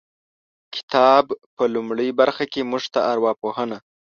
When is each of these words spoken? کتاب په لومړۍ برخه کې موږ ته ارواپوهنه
کتاب 0.75 1.25
په 1.55 1.63
لومړۍ 1.73 2.09
برخه 2.19 2.45
کې 2.51 2.61
موږ 2.69 2.83
ته 2.93 2.99
ارواپوهنه 3.11 3.77